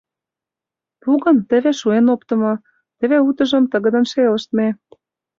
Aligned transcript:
Пу 1.01 1.09
гын, 1.23 1.37
теве 1.49 1.71
шуэн 1.79 2.05
оптымо, 2.13 2.53
теве 2.97 3.17
утыжым 3.27 3.63
тыгыдын 3.71 4.05
шелыштме. 4.11 4.67